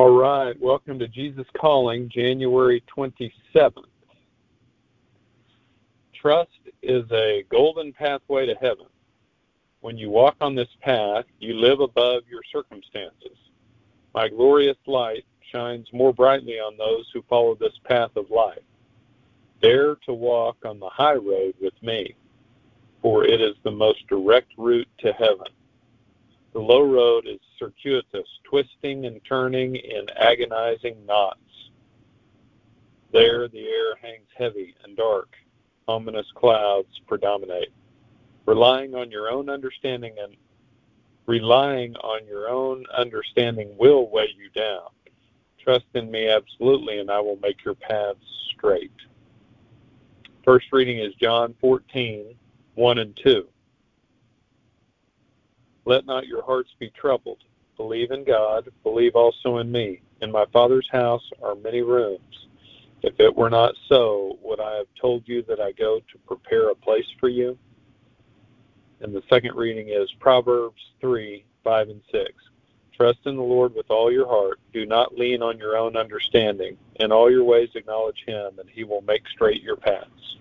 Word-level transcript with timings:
All 0.00 0.18
right, 0.18 0.58
welcome 0.58 0.98
to 0.98 1.08
Jesus 1.08 1.44
Calling, 1.60 2.08
January 2.08 2.82
27th. 2.96 3.84
Trust 6.14 6.48
is 6.82 7.04
a 7.12 7.44
golden 7.50 7.92
pathway 7.92 8.46
to 8.46 8.54
heaven. 8.54 8.86
When 9.82 9.98
you 9.98 10.08
walk 10.08 10.36
on 10.40 10.54
this 10.54 10.74
path, 10.80 11.26
you 11.38 11.52
live 11.52 11.80
above 11.80 12.22
your 12.30 12.40
circumstances. 12.50 13.36
My 14.14 14.30
glorious 14.30 14.78
light 14.86 15.26
shines 15.52 15.86
more 15.92 16.14
brightly 16.14 16.54
on 16.54 16.78
those 16.78 17.04
who 17.12 17.20
follow 17.28 17.54
this 17.54 17.78
path 17.84 18.16
of 18.16 18.30
life. 18.30 18.62
Dare 19.60 19.96
to 20.06 20.14
walk 20.14 20.56
on 20.64 20.80
the 20.80 20.88
high 20.88 21.16
road 21.16 21.52
with 21.60 21.74
me, 21.82 22.14
for 23.02 23.26
it 23.26 23.42
is 23.42 23.56
the 23.64 23.70
most 23.70 24.06
direct 24.06 24.52
route 24.56 24.88
to 25.00 25.12
heaven. 25.12 25.48
The 26.52 26.60
low 26.60 26.82
road 26.82 27.26
is 27.26 27.38
circuitous, 27.58 28.26
twisting 28.44 29.06
and 29.06 29.20
turning 29.24 29.76
in 29.76 30.06
agonizing 30.16 31.06
knots. 31.06 31.38
There 33.12 33.48
the 33.48 33.66
air 33.66 33.96
hangs 34.02 34.28
heavy 34.36 34.74
and 34.84 34.96
dark. 34.96 35.36
Ominous 35.86 36.26
clouds 36.34 37.00
predominate. 37.06 37.72
Relying 38.46 38.94
on 38.94 39.10
your 39.10 39.28
own 39.28 39.48
understanding 39.48 40.14
and 40.20 40.36
relying 41.26 41.94
on 41.96 42.26
your 42.26 42.48
own 42.48 42.84
understanding 42.96 43.76
will 43.78 44.08
weigh 44.10 44.34
you 44.36 44.50
down. 44.50 44.88
Trust 45.58 45.86
in 45.94 46.10
me 46.10 46.28
absolutely, 46.28 46.98
and 46.98 47.10
I 47.10 47.20
will 47.20 47.38
make 47.42 47.64
your 47.64 47.74
paths 47.74 48.18
straight. 48.56 48.90
First 50.44 50.66
reading 50.72 50.98
is 50.98 51.14
John 51.14 51.54
14, 51.60 52.34
1 52.74 52.98
and 52.98 53.16
2. 53.22 53.46
Let 55.84 56.06
not 56.06 56.26
your 56.26 56.42
hearts 56.42 56.70
be 56.78 56.90
troubled. 56.90 57.42
Believe 57.76 58.10
in 58.10 58.24
God, 58.24 58.68
believe 58.82 59.16
also 59.16 59.58
in 59.58 59.72
me. 59.72 60.02
In 60.20 60.30
my 60.30 60.44
Father's 60.52 60.88
house 60.92 61.22
are 61.42 61.54
many 61.54 61.80
rooms. 61.80 62.46
If 63.02 63.18
it 63.18 63.34
were 63.34 63.48
not 63.48 63.74
so, 63.88 64.38
would 64.42 64.60
I 64.60 64.76
have 64.76 64.86
told 65.00 65.22
you 65.26 65.42
that 65.48 65.60
I 65.60 65.72
go 65.72 66.00
to 66.00 66.18
prepare 66.26 66.70
a 66.70 66.74
place 66.74 67.06
for 67.18 67.28
you? 67.28 67.58
And 69.00 69.14
the 69.14 69.22
second 69.30 69.56
reading 69.56 69.88
is 69.88 70.10
Proverbs 70.20 70.80
3 71.00 71.44
5 71.64 71.88
and 71.88 72.02
6. 72.12 72.24
Trust 72.94 73.20
in 73.24 73.36
the 73.36 73.42
Lord 73.42 73.74
with 73.74 73.90
all 73.90 74.12
your 74.12 74.26
heart. 74.26 74.60
Do 74.74 74.84
not 74.84 75.16
lean 75.16 75.42
on 75.42 75.56
your 75.56 75.76
own 75.76 75.96
understanding. 75.96 76.76
In 76.96 77.12
all 77.12 77.30
your 77.30 77.44
ways 77.44 77.70
acknowledge 77.74 78.22
Him, 78.26 78.58
and 78.58 78.68
He 78.68 78.84
will 78.84 79.00
make 79.00 79.22
straight 79.28 79.62
your 79.62 79.76
paths. 79.76 80.36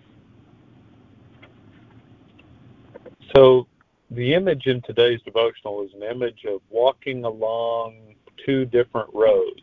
So, 3.34 3.68
the 4.12 4.34
image 4.34 4.66
in 4.66 4.82
today's 4.82 5.22
devotional 5.22 5.84
is 5.84 5.94
an 5.94 6.04
image 6.04 6.46
of 6.46 6.62
walking 6.70 7.26
along 7.26 8.16
two 8.46 8.66
different 8.66 9.10
roads. 9.14 9.62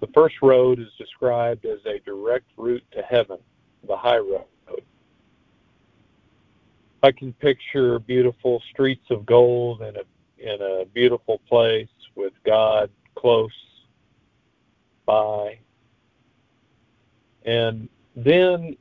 The 0.00 0.08
first 0.08 0.36
road 0.42 0.80
is 0.80 0.88
described 0.98 1.66
as 1.66 1.78
a 1.86 2.00
direct 2.00 2.46
route 2.56 2.84
to 2.92 3.02
heaven, 3.02 3.38
the 3.86 3.96
high 3.96 4.18
road. 4.18 4.44
I 7.02 7.12
can 7.12 7.32
picture 7.34 7.98
beautiful 7.98 8.62
streets 8.72 9.04
of 9.10 9.24
gold 9.24 9.82
in 9.82 9.96
a 9.96 10.02
in 10.38 10.60
a 10.60 10.84
beautiful 10.86 11.40
place 11.48 11.88
with 12.14 12.32
God 12.44 12.90
close 13.14 13.50
by. 15.06 15.58
And 17.44 17.88
then 18.16 18.76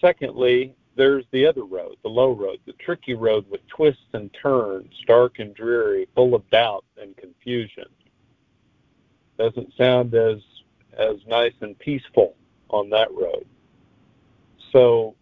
secondly, 0.00 0.74
there's 0.96 1.24
the 1.30 1.46
other 1.46 1.64
road, 1.64 1.96
the 2.02 2.08
low 2.08 2.32
road, 2.32 2.58
the 2.66 2.74
tricky 2.74 3.14
road 3.14 3.46
with 3.50 3.66
twists 3.68 4.02
and 4.12 4.30
turns, 4.42 4.92
dark 5.06 5.38
and 5.38 5.54
dreary, 5.54 6.06
full 6.14 6.34
of 6.34 6.48
doubt 6.50 6.84
and 7.00 7.16
confusion. 7.16 7.86
Doesn't 9.38 9.72
sound 9.76 10.14
as 10.14 10.38
as 10.98 11.16
nice 11.26 11.54
and 11.62 11.78
peaceful 11.78 12.36
on 12.68 12.90
that 12.90 13.08
road. 13.12 13.46
So, 14.72 15.14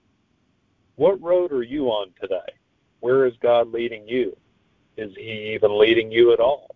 what 0.97 1.21
road 1.23 1.53
are 1.53 1.63
you 1.63 1.87
on 1.87 2.09
today? 2.21 2.53
Where 2.99 3.25
is 3.27 3.35
God 3.41 3.73
leading 3.73 4.07
you? 4.09 4.37
Is 4.97 5.13
He 5.17 5.53
even 5.55 5.79
leading 5.79 6.11
you 6.11 6.33
at 6.33 6.41
all? 6.41 6.75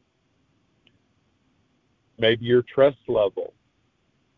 Maybe 2.19 2.47
your 2.47 2.63
trust 2.63 2.99
level 3.09 3.53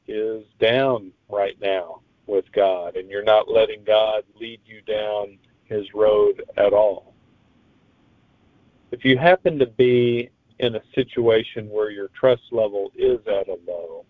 is 0.08 0.44
down 0.58 1.12
right 1.28 1.60
now 1.60 2.00
with 2.26 2.50
God 2.52 2.96
and 2.96 3.10
you're 3.10 3.24
not 3.24 3.50
letting 3.50 3.84
God 3.84 4.22
lead 4.38 4.60
you 4.64 4.80
down 4.82 5.38
his 5.64 5.86
road 5.94 6.42
at 6.56 6.72
all. 6.72 7.14
If 8.90 9.04
you 9.04 9.18
happen 9.18 9.58
to 9.58 9.66
be 9.66 10.30
in 10.58 10.76
a 10.76 10.82
situation 10.94 11.68
where 11.68 11.90
your 11.90 12.08
trust 12.18 12.42
level 12.50 12.90
is 12.94 13.18
at 13.26 13.48
a 13.48 13.58
low, 13.66 14.04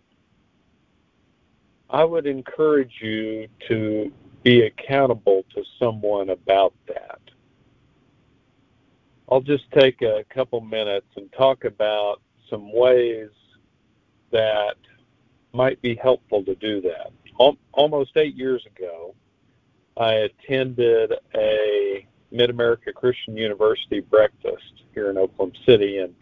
I 1.88 2.04
would 2.04 2.26
encourage 2.26 2.92
you 3.00 3.48
to 3.68 4.12
be 4.42 4.62
accountable 4.62 5.44
to 5.54 5.62
someone 5.78 6.30
about 6.30 6.74
that. 6.88 7.20
I'll 9.30 9.40
just 9.40 9.64
take 9.72 10.02
a 10.02 10.24
couple 10.30 10.60
minutes 10.60 11.06
and 11.16 11.32
talk 11.32 11.64
about 11.64 12.20
some 12.48 12.72
ways 12.72 13.30
that 14.30 14.76
might 15.52 15.80
be 15.80 15.96
helpful 15.96 16.44
to 16.44 16.54
do 16.56 16.80
that 16.82 17.10
almost 17.38 18.16
eight 18.16 18.34
years 18.34 18.64
ago, 18.66 19.14
I 19.96 20.12
attended 20.12 21.12
a 21.34 22.06
Mid 22.30 22.50
America 22.50 22.92
Christian 22.92 23.36
University 23.36 24.00
breakfast 24.00 24.82
here 24.94 25.10
in 25.10 25.18
Oklahoma 25.18 25.52
City, 25.64 25.98
and 25.98 26.14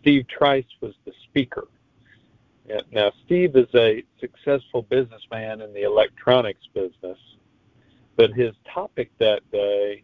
Steve 0.00 0.26
Trice 0.28 0.64
was 0.80 0.94
the 1.04 1.12
speaker. 1.24 1.68
Now, 2.92 3.12
Steve 3.26 3.56
is 3.56 3.68
a 3.74 4.02
successful 4.20 4.82
businessman 4.82 5.60
in 5.60 5.72
the 5.74 5.82
electronics 5.82 6.66
business, 6.72 7.18
but 8.16 8.32
his 8.32 8.54
topic 8.72 9.10
that 9.18 9.42
day 9.50 10.02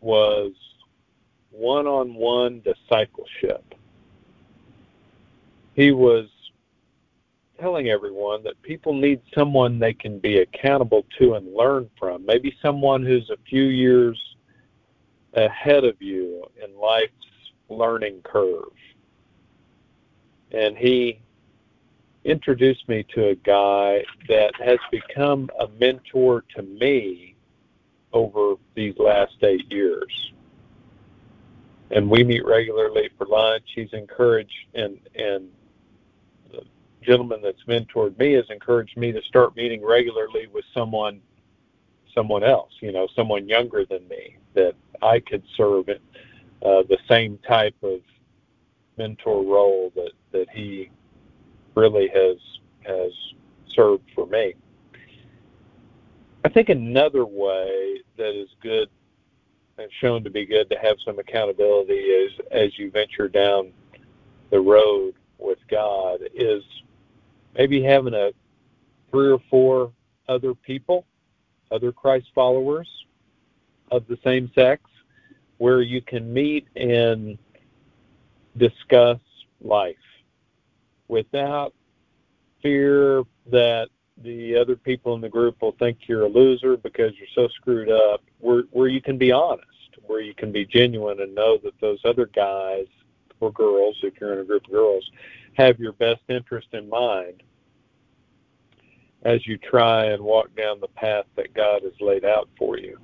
was 0.00 0.52
one 1.50 1.86
on 1.86 2.14
one 2.14 2.60
discipleship. 2.60 3.74
He 5.74 5.92
was 5.92 6.26
telling 7.62 7.90
everyone 7.90 8.42
that 8.42 8.60
people 8.62 8.92
need 8.92 9.20
someone 9.32 9.78
they 9.78 9.94
can 9.94 10.18
be 10.18 10.38
accountable 10.38 11.06
to 11.16 11.34
and 11.34 11.54
learn 11.54 11.88
from. 11.96 12.26
Maybe 12.26 12.52
someone 12.60 13.06
who's 13.06 13.30
a 13.30 13.36
few 13.48 13.62
years 13.62 14.20
ahead 15.34 15.84
of 15.84 15.94
you 16.02 16.44
in 16.62 16.76
life's 16.76 17.12
learning 17.68 18.20
curve. 18.24 18.72
And 20.50 20.76
he 20.76 21.20
introduced 22.24 22.88
me 22.88 23.06
to 23.14 23.28
a 23.28 23.34
guy 23.36 24.04
that 24.28 24.52
has 24.58 24.78
become 24.90 25.48
a 25.60 25.68
mentor 25.78 26.44
to 26.56 26.62
me 26.62 27.36
over 28.12 28.56
these 28.74 28.94
last 28.98 29.36
eight 29.42 29.70
years. 29.70 30.32
And 31.92 32.10
we 32.10 32.24
meet 32.24 32.44
regularly 32.44 33.08
for 33.16 33.26
lunch. 33.26 33.64
He's 33.72 33.92
encouraged 33.92 34.66
and 34.74 34.98
and 35.14 35.48
gentleman 37.02 37.40
that's 37.42 37.62
mentored 37.64 38.18
me 38.18 38.32
has 38.32 38.44
encouraged 38.50 38.96
me 38.96 39.12
to 39.12 39.22
start 39.22 39.56
meeting 39.56 39.84
regularly 39.84 40.46
with 40.52 40.64
someone 40.74 41.20
someone 42.14 42.44
else, 42.44 42.72
you 42.80 42.92
know, 42.92 43.08
someone 43.16 43.48
younger 43.48 43.86
than 43.86 44.06
me 44.08 44.36
that 44.54 44.74
I 45.00 45.20
could 45.20 45.42
serve 45.56 45.88
in 45.88 45.98
uh, 46.62 46.82
the 46.88 46.98
same 47.08 47.38
type 47.48 47.74
of 47.82 48.00
mentor 48.98 49.42
role 49.42 49.92
that, 49.94 50.12
that 50.32 50.46
he 50.50 50.90
really 51.74 52.08
has 52.08 52.36
has 52.82 53.12
served 53.74 54.04
for 54.14 54.26
me. 54.26 54.54
I 56.44 56.48
think 56.48 56.68
another 56.68 57.24
way 57.24 58.00
that 58.16 58.38
is 58.38 58.48
good 58.60 58.88
and 59.78 59.88
shown 60.00 60.22
to 60.24 60.30
be 60.30 60.44
good 60.44 60.68
to 60.70 60.76
have 60.76 60.96
some 61.04 61.18
accountability 61.18 61.94
is 61.94 62.32
as 62.50 62.78
you 62.78 62.90
venture 62.90 63.28
down 63.28 63.72
the 64.50 64.60
road 64.60 65.14
with 65.38 65.58
God 65.70 66.20
is 66.34 66.62
maybe 67.56 67.82
having 67.82 68.14
a 68.14 68.30
three 69.10 69.30
or 69.30 69.40
four 69.50 69.92
other 70.28 70.54
people, 70.54 71.06
other 71.70 71.92
Christ 71.92 72.26
followers 72.34 72.88
of 73.90 74.06
the 74.06 74.18
same 74.24 74.50
sex, 74.54 74.82
where 75.58 75.82
you 75.82 76.00
can 76.00 76.32
meet 76.32 76.66
and 76.76 77.38
discuss 78.56 79.18
life 79.60 79.96
without 81.08 81.74
fear 82.62 83.22
that 83.50 83.88
the 84.22 84.56
other 84.56 84.76
people 84.76 85.14
in 85.14 85.20
the 85.20 85.28
group 85.28 85.60
will 85.62 85.72
think 85.78 85.98
you're 86.06 86.22
a 86.22 86.28
loser 86.28 86.76
because 86.76 87.12
you're 87.18 87.28
so 87.34 87.48
screwed 87.54 87.90
up, 87.90 88.22
where, 88.38 88.62
where 88.70 88.88
you 88.88 89.00
can 89.00 89.18
be 89.18 89.32
honest, 89.32 89.66
where 90.06 90.20
you 90.20 90.34
can 90.34 90.52
be 90.52 90.64
genuine 90.64 91.20
and 91.20 91.34
know 91.34 91.58
that 91.58 91.78
those 91.80 91.98
other 92.04 92.26
guys 92.26 92.86
or 93.40 93.50
girls, 93.52 93.96
if 94.02 94.14
you're 94.20 94.32
in 94.32 94.38
a 94.38 94.44
group 94.44 94.64
of 94.64 94.70
girls, 94.70 95.10
have 95.54 95.78
your 95.78 95.92
best 95.92 96.20
interest 96.28 96.68
in 96.72 96.88
mind 96.88 97.42
as 99.24 99.46
you 99.46 99.56
try 99.58 100.06
and 100.06 100.22
walk 100.22 100.54
down 100.56 100.80
the 100.80 100.88
path 100.88 101.26
that 101.36 101.54
God 101.54 101.82
has 101.82 101.92
laid 102.00 102.24
out 102.24 102.48
for 102.58 102.78
you. 102.78 102.98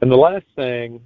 And 0.00 0.10
the 0.10 0.16
last 0.16 0.46
thing 0.56 1.00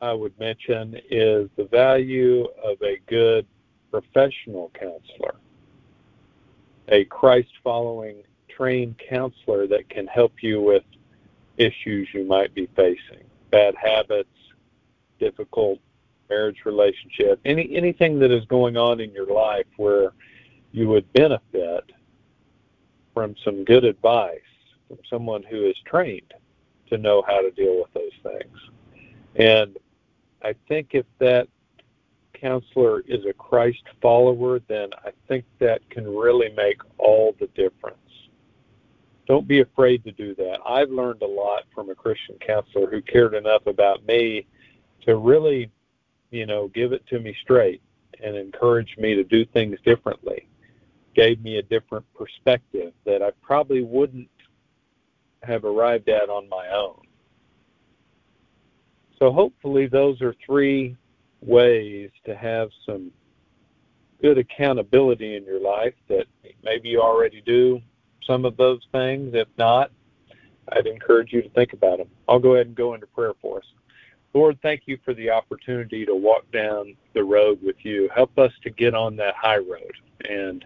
I 0.00 0.12
would 0.12 0.38
mention 0.38 0.96
is 1.10 1.48
the 1.56 1.68
value 1.70 2.46
of 2.64 2.80
a 2.82 2.98
good 3.06 3.46
professional 3.90 4.70
counselor, 4.78 5.36
a 6.88 7.04
Christ 7.04 7.50
following 7.62 8.22
trained 8.48 9.00
counselor 9.08 9.66
that 9.68 9.88
can 9.88 10.06
help 10.06 10.32
you 10.42 10.60
with 10.60 10.82
issues 11.56 12.08
you 12.12 12.24
might 12.24 12.54
be 12.54 12.68
facing 12.74 13.24
bad 13.50 13.74
habits, 13.74 14.28
difficult 15.18 15.78
marriage 16.30 16.64
relationship, 16.64 17.40
any 17.44 17.76
anything 17.76 18.18
that 18.20 18.30
is 18.30 18.44
going 18.46 18.76
on 18.76 19.00
in 19.00 19.12
your 19.12 19.26
life 19.26 19.66
where 19.76 20.12
you 20.72 20.88
would 20.88 21.12
benefit 21.12 21.92
from 23.12 23.34
some 23.44 23.64
good 23.64 23.84
advice 23.84 24.40
from 24.88 24.98
someone 25.08 25.42
who 25.42 25.66
is 25.66 25.76
trained 25.86 26.32
to 26.88 26.98
know 26.98 27.22
how 27.26 27.40
to 27.40 27.50
deal 27.50 27.78
with 27.78 27.92
those 27.92 28.32
things. 28.32 28.56
And 29.36 29.76
I 30.42 30.54
think 30.68 30.90
if 30.92 31.06
that 31.18 31.48
counselor 32.40 33.00
is 33.06 33.24
a 33.26 33.32
Christ 33.32 33.82
follower, 34.00 34.60
then 34.66 34.88
I 35.04 35.10
think 35.28 35.44
that 35.58 35.88
can 35.90 36.04
really 36.04 36.50
make 36.56 36.80
all 36.98 37.36
the 37.38 37.46
difference. 37.48 37.96
Don't 39.26 39.46
be 39.46 39.60
afraid 39.60 40.02
to 40.04 40.12
do 40.12 40.34
that. 40.36 40.58
I've 40.66 40.90
learned 40.90 41.22
a 41.22 41.26
lot 41.26 41.62
from 41.72 41.90
a 41.90 41.94
Christian 41.94 42.36
counselor 42.44 42.90
who 42.90 43.00
cared 43.02 43.34
enough 43.34 43.66
about 43.66 44.04
me 44.04 44.46
to 45.02 45.16
really, 45.16 45.70
you 46.30 46.46
know, 46.46 46.68
give 46.68 46.92
it 46.92 47.06
to 47.08 47.18
me 47.18 47.34
straight 47.42 47.82
and 48.22 48.36
encourage 48.36 48.96
me 48.98 49.14
to 49.14 49.24
do 49.24 49.44
things 49.46 49.78
differently. 49.84 50.46
Gave 51.14 51.42
me 51.42 51.58
a 51.58 51.62
different 51.62 52.04
perspective 52.14 52.92
that 53.04 53.22
I 53.22 53.30
probably 53.42 53.82
wouldn't 53.82 54.28
have 55.42 55.64
arrived 55.64 56.08
at 56.08 56.28
on 56.28 56.48
my 56.48 56.68
own. 56.68 57.00
So 59.18 59.32
hopefully 59.32 59.86
those 59.86 60.20
are 60.22 60.34
three 60.44 60.96
ways 61.40 62.10
to 62.24 62.36
have 62.36 62.70
some 62.86 63.10
good 64.22 64.38
accountability 64.38 65.36
in 65.36 65.44
your 65.44 65.60
life 65.60 65.94
that 66.08 66.26
maybe 66.62 66.90
you 66.90 67.00
already 67.00 67.40
do 67.40 67.80
some 68.26 68.44
of 68.44 68.56
those 68.56 68.80
things. 68.92 69.32
If 69.34 69.48
not, 69.58 69.90
I'd 70.72 70.86
encourage 70.86 71.32
you 71.32 71.42
to 71.42 71.48
think 71.50 71.72
about 71.72 71.98
them. 71.98 72.08
I'll 72.28 72.38
go 72.38 72.54
ahead 72.54 72.66
and 72.66 72.76
go 72.76 72.94
into 72.94 73.06
prayer 73.06 73.32
for 73.40 73.58
us. 73.58 73.64
Lord, 74.32 74.58
thank 74.62 74.82
you 74.86 74.98
for 75.04 75.12
the 75.14 75.30
opportunity 75.30 76.06
to 76.06 76.14
walk 76.14 76.50
down 76.52 76.96
the 77.14 77.24
road 77.24 77.58
with 77.62 77.76
you. 77.82 78.08
Help 78.14 78.38
us 78.38 78.52
to 78.62 78.70
get 78.70 78.94
on 78.94 79.16
that 79.16 79.34
high 79.34 79.58
road 79.58 79.92
and 80.28 80.64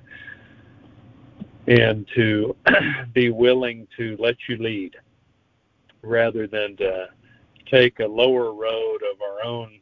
and 1.66 2.06
to 2.14 2.54
be 3.14 3.30
willing 3.30 3.88
to 3.96 4.16
let 4.18 4.36
you 4.48 4.58
lead 4.58 4.96
rather 6.02 6.46
than 6.46 6.76
to 6.76 7.08
take 7.70 8.00
a 8.00 8.06
lower 8.06 8.52
road 8.52 8.98
of 9.10 9.20
our 9.22 9.44
own 9.46 9.80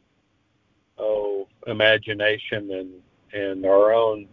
oh 0.97 1.47
imagination 1.67 2.71
and 2.71 3.01
and 3.33 3.65
our 3.65 3.93
own 3.93 4.27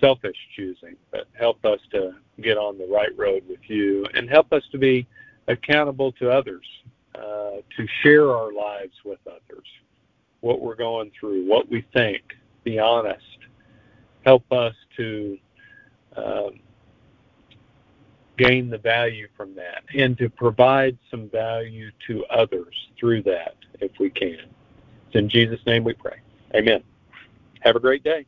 selfish 0.00 0.36
choosing, 0.56 0.96
but 1.10 1.26
help 1.32 1.64
us 1.64 1.78
to 1.92 2.12
get 2.42 2.58
on 2.58 2.76
the 2.76 2.86
right 2.86 3.16
road 3.16 3.42
with 3.48 3.60
you 3.68 4.04
and 4.14 4.28
help 4.28 4.52
us 4.52 4.62
to 4.72 4.76
be 4.76 5.06
accountable 5.48 6.12
to 6.12 6.30
others, 6.30 6.66
uh, 7.14 7.60
to 7.76 7.86
share 8.02 8.30
our 8.30 8.52
lives 8.52 8.94
with 9.04 9.20
others, 9.26 9.66
what 10.40 10.60
we're 10.60 10.74
going 10.74 11.10
through, 11.18 11.46
what 11.46 11.68
we 11.68 11.84
think, 11.92 12.22
be 12.64 12.78
honest. 12.78 13.22
Help 14.24 14.50
us 14.52 14.74
to 14.96 15.38
um, 16.16 16.60
gain 18.36 18.70
the 18.70 18.78
value 18.78 19.28
from 19.36 19.54
that 19.54 19.84
and 19.96 20.18
to 20.18 20.28
provide 20.28 20.98
some 21.10 21.28
value 21.28 21.90
to 22.06 22.24
others 22.26 22.74
through 22.98 23.22
that 23.22 23.54
if 23.80 23.92
we 23.98 24.10
can. 24.10 24.48
It's 25.06 25.14
in 25.14 25.28
Jesus' 25.28 25.60
name 25.66 25.84
we 25.84 25.94
pray. 25.94 26.16
Amen. 26.54 26.82
Have 27.60 27.76
a 27.76 27.80
great 27.80 28.02
day. 28.02 28.26